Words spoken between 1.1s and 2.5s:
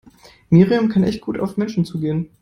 gut auf Menschen zugehen.